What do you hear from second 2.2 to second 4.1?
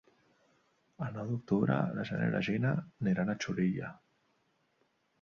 i na Gina aniran a Xulilla.